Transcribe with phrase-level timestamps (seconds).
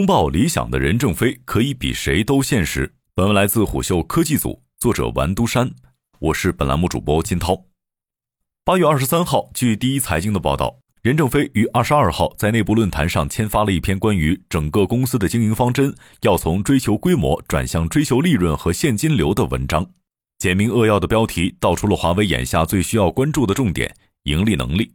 [0.00, 2.94] 拥抱理想的任正非可以比谁都现实。
[3.14, 5.70] 本文来自虎嗅科技组，作者完都山，
[6.18, 7.66] 我是本栏目主播金涛。
[8.64, 19.86] 八月二十三号，据第一财经的报道，任正非于二十二号在内部论坛上签发了一篇关于整个公司的经营方针要从追求规模转向追求利润和现金流的文章。
[20.38, 24.94] 简明扼要的标题道出了华为眼下最需要关注的重点：盈利能力。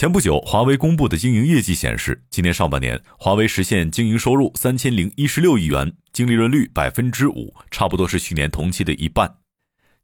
[0.00, 9.30] 前不久，华为公布的经营业绩显示，今年上半年，华为实现经营收入三千零一十六亿元，净利润率百分之五，差不多是去年同期的一半。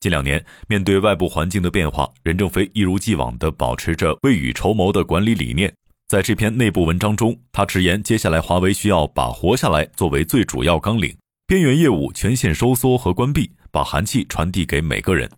[0.00, 5.70] 近两年，面对外部环境的变化，任正非一如既往地保持着未雨绸缪的管理理念。
[6.08, 11.14] 在这篇内部文章中，他直言，接下来华为需要把活下来作为最主要纲领，
[11.46, 15.30] 边缘业务全线收缩和关闭，把寒气传递给每个人。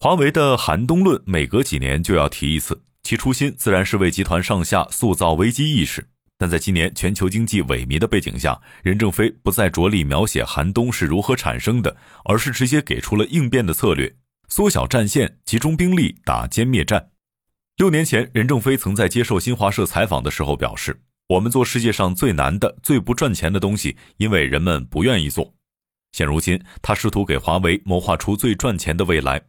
[0.00, 2.80] 华为的寒冬论每隔几年就要提一次。
[3.02, 14.14] 其初心自然是为集团上下塑造危机意识，但在今年全球经济萎靡的背景下，任正非不再着力描写寒冬是如何产生的，而是直接给出了应变的策略：
[14.48, 17.10] 缩小战线，集中兵力打歼灭战。
[17.76, 25.54] 六年前，任正非曾在接受新华社采访的时候表示：“我们做世界上最难的、最不赚钱的东西，因为人们不愿意做。”
[26.12, 29.42] 现如今，他试图给华为谋划出最赚钱的未来。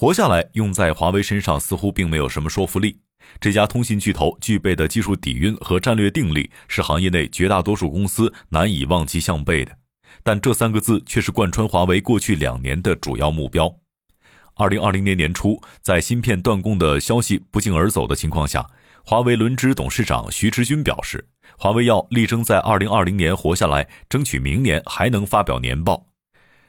[0.00, 2.98] 活下来用在华为身上似乎并没有什么说服力。
[3.38, 9.76] 这家通信巨头具备的技术底蕴和战略定力是行业内绝大多数公司难以望其项背的，
[10.22, 13.70] 但这三个字却是贯穿华为过去两年的主要目标。
[14.54, 18.66] 二零二零年年初，在芯片断供的消息不胫而走的情况下，
[19.04, 26.06] 华为轮值董事长徐直军表示，华为要力争在二零二零年活下来，争取明年还能发表年报。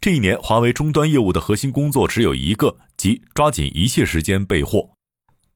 [0.02, 4.90] 这一年，华为终端业务的核心工作只有一个，即抓紧一切时间备货。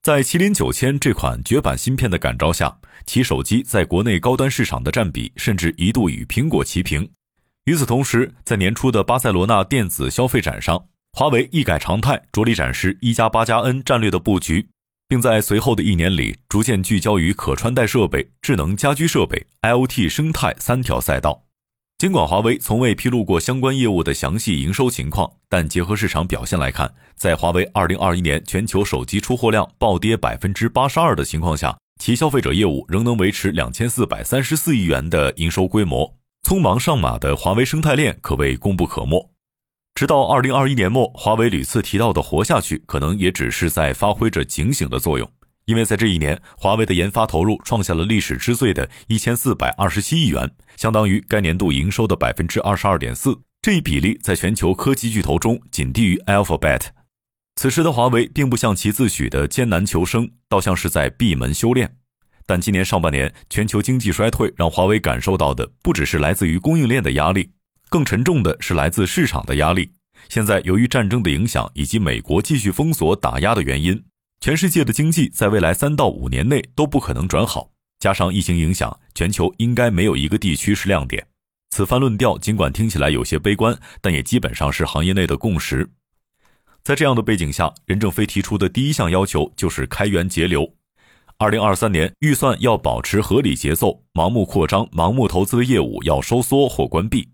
[0.04, 7.10] 在麒麟九千这款绝版芯片的感召下，其手机在国内高端市场的占比甚至一度与苹果齐平。
[7.64, 14.67] 与此同时，在年初的巴塞罗那电子消费展上，华为一改常态，着力展示一加八加 N 战略的布局，
[15.08, 21.45] 并在随后的一年里逐渐聚焦于可穿戴设备、智能家居设备、IoT 生态三条赛道。
[21.98, 36.17] 尽管华为从未披露过相关业务的详细营收情况，但结合市场表现来看，在华为2021年全球手机出货量暴跌百分之八十二的情况下，其消费者业务仍能维持两千四百三十四亿元的营收规模。
[36.45, 39.32] 匆忙上马的华为生态链可谓功不可没。
[39.95, 45.32] 直到2021年末，华为屡次提到的“活下去”，可能也只是在发挥着警醒的作用。
[45.65, 53.39] 因为在这一年，华为的研发投入创下了历史之最的一千四百二十七亿元，相当于该年度营收的百分之二十二点四。
[53.61, 56.81] 这一比例在全球科技巨头中仅低于 Alphabet。
[57.55, 61.95] 此时的华为并不像其自诩的艰难求生，倒像是在闭门修炼。
[62.45, 67.49] 但今年上半年，全球经济衰退让华为感受到的不只是来自于供应链的压力，
[67.89, 69.93] 更沉重的是来自市场的压力。
[70.30, 74.04] 现在，由于战争的影响以及美国继续封锁打压的原因。
[74.45, 81.26] 全世界的经济在未来三到五年内都不可能转好，加上疫情影响，全球应该没有一个地区是亮点。
[81.72, 85.89] 此番论调尽管听起来有些悲观，但也基本上是行业内的共识。
[86.84, 90.76] 在这样的背景下，任正非提出的第一项要求就是开源节流。
[91.39, 97.28] 二零二三年预算要保持合理节奏，盲目扩张、盲目投资的业务要收缩或关闭。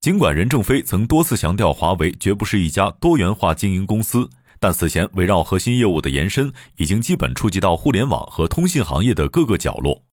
[0.00, 4.28] 尽管任正非曾多次强调，华为绝不是一家多元化经营公司。
[4.60, 10.04] 但此前围绕核心业务的延伸，已经基本触及到互联网和通信行业的各个角落。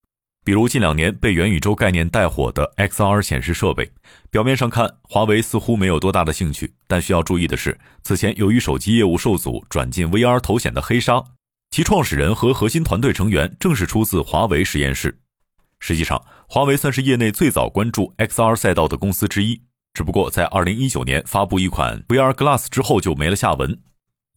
[0.46, 3.92] 比如近两年被元宇宙概念带火的 XR 显示设备，
[4.32, 11.22] 表面上看华为似乎没有多大的兴趣，但需要注意的是，此前由于手机业务受阻转进 VR 头显的黑鲨，
[11.70, 15.20] 其创始人和核心团队成员正是出自华为实验室。
[15.82, 19.62] 实际上，华为算是业内最早关注 XR 赛道的公司之一，
[19.94, 23.78] 只不过在2019年发布一款 VR Glass 之后就没了下文。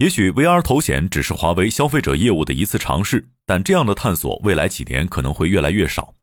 [0.00, 6.14] 也许 VR 头显只是华为消费者业务的一次尝试，但这样的探索未来几年可能会越来越少。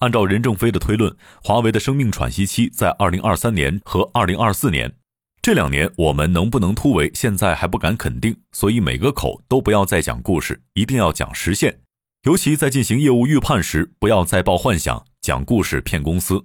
[0.00, 4.92] 按照任正非的推论，华为的生命喘息期在2023年和2024年，
[5.40, 8.36] 这两年我们能不能突围，现在还不敢肯定。
[8.52, 11.80] 所以每个口都不要再讲故事，一定要讲实现。
[12.24, 16.44] 尤其在进行业务预判时，不要再抱幻想，讲故事骗公司。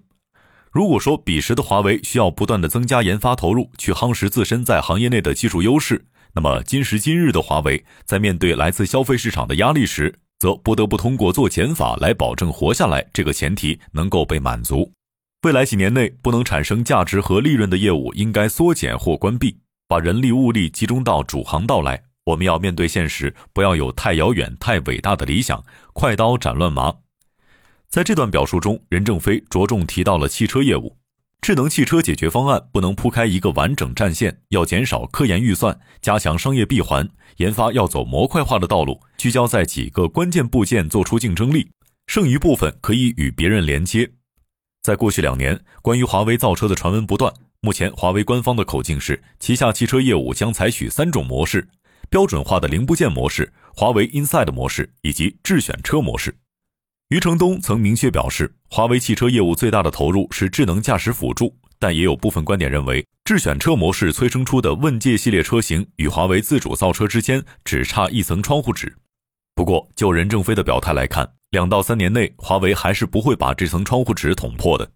[0.72, 6.06] 如果说彼时的华为需要不断的增加研发投入，去夯实自身在行业内的技术优势。
[6.34, 14.92] 那么今时今日的华为，在面对来自消费市场的压力时，则不得不通过做减法来保证活下来这个前提能够被满足。
[15.44, 22.04] 未来几年内不能产生价值和利润的业务，应该缩减或关闭，把人力物力集中到主航道来。
[22.26, 26.94] 我们要面对现实，不要有太遥远、太伟大的理想，快刀斩乱麻。
[27.88, 30.99] 在这段表述中，任正非着重提到了汽车业务。
[31.42, 41.70] 智能汽车解决方案不能铺开一个完整战线，要减少科研预算，加强商业闭环，研发要走模块化的道路，聚焦在几个关键部件做出竞争力，
[42.08, 44.12] 剩余部分可以与别人连接。
[44.84, 47.34] 在过去两年，关于华为造车的传闻不断。
[47.62, 51.68] 目前，华为官方的口径是，旗下汽车业务将采取三种模式：
[52.10, 56.36] 标准化的零部件模式、华为 Inside 模式以及智选车模式。
[57.10, 68.96] 余承东曾明确表示，华为汽车业务最大的投入是智能驾驶辅助，但也有部分观点认为，智选车模式催生出的问界系列车型与华为自主造车之间只差一层窗户纸。
[69.56, 74.88] 不过，就任正非的表态来看，两到三年内，华为还是不会把这层窗户纸捅破的。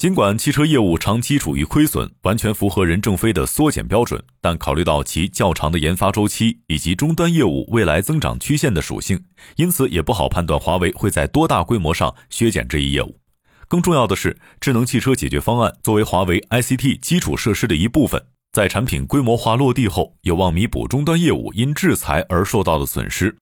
[0.00, 9.22] 尽管汽车业务长期处于亏损，完全符合任正非的缩减标准，但考虑到其较长的研发周期以及终端业务未来增长曲线的属性，
[9.56, 13.20] 因此也不好判断华为会在多大规模上削减这一业务。
[13.68, 23.36] 更重要的是，智能汽车解决方案作为华为 ICT 基础设施的一部分，在产品规模化落地后，有望弥补终端业务因制裁而受到的损失。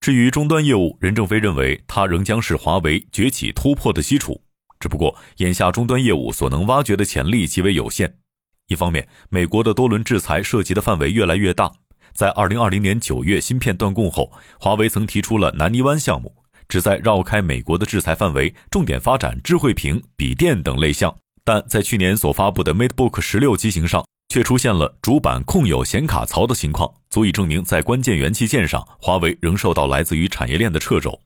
[0.00, 4.40] 至于终端业务，任正非认为它仍将是华为崛起突破的基础。
[4.84, 8.18] 只不过，眼下终端业务所能挖掘的潜力极为有限。
[8.66, 11.72] 一方面，美国的多轮制裁涉及的范围越来越大。
[12.12, 16.36] 在二零二零年九月芯片断供后，华为曾提出了南泥湾项目，
[16.68, 21.16] 旨在绕开美国的制裁范围，重点发展智慧屏、笔电等类项。
[21.42, 31.18] 但在去年所发布的 MateBook 十六机型上，却出现了主板控有显卡槽的情况，足以证明在关键元器件上，华为仍受到来自于产业链的掣肘。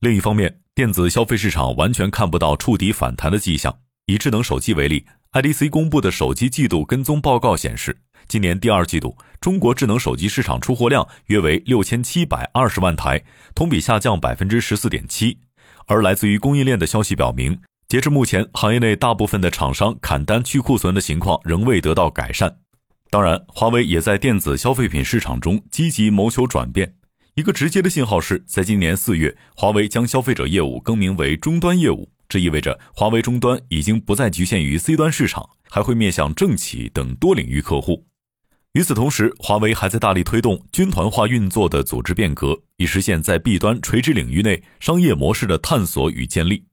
[0.00, 3.76] 另一方面，电子消费市场完全看不到触底反弹的迹象。
[4.06, 7.94] 以智能手机为例，IDC 公布的手机季度跟踪报告显示，
[8.26, 13.22] 今年第二季度中国智能手机市场出货量约为六千七百二十万台，
[13.54, 15.36] 同比下降百分之十四点七。
[15.86, 22.56] 而来自于供应链的消息表明，截至目前，行业内大部分的厂商砍单去库存的情况仍未得到改善。
[23.10, 26.94] 当然，华为也在电子消费品市场中积极谋求转变。
[27.34, 38.04] 一个直接的信号是，在今年四月，华为将消费者业务更名为终端业务，这意味着华为终端已经不再局限于 C 端市场，还会面向政企等多领域客户。
[38.74, 46.66] 与此同时，华为还在大力推动军团化运作的组织变革，以实现在 B 端垂直领域内商业模式的探索与建立。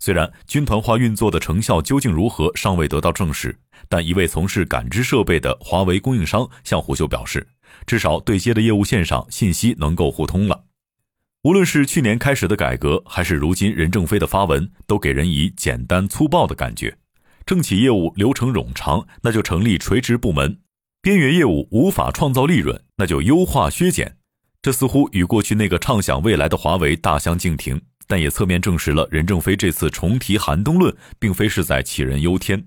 [0.00, 3.56] 虽然军团化运作的成效究竟如何尚未得到证实，
[3.88, 7.46] 但一位从事感知设备的华为供应商向虎嗅表示。
[7.86, 10.64] 至少对接的业务线上信息能够互通了。
[11.42, 16.98] 无论是去年开始的改革，还是如今任正非的发文，都给人以简单粗暴的感觉。
[17.46, 20.58] 政企业务流程冗长，那就成立垂直部门；
[21.00, 24.18] 边缘业务无法创造利润，那就优化削减。
[24.60, 32.66] 这似乎与过去那个畅想未来的华为大相径庭，但也侧面证实了任正非这次重提寒冬论，并非是在杞人忧天。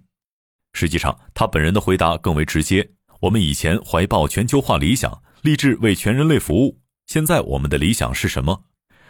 [0.74, 2.90] 实际上，他本人的回答更为直接。
[3.24, 6.82] 我们以前怀抱全球化理想，立志为全人类服务。
[7.06, 8.66] 现在我们的理想是什么？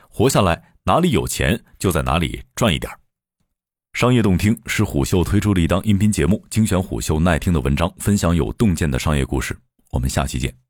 [0.08, 3.00] 活下来，哪里有钱就在哪里赚一点儿。
[3.94, 9.58] 商业洞听是虎嗅推出的一档音频节目，精选虎嗅耐听的文章，分享有洞见的商业故事。
[9.90, 10.63] 我们下期见。